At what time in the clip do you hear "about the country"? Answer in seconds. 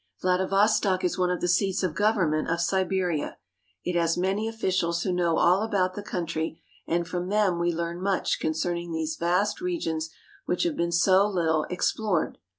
5.61-6.59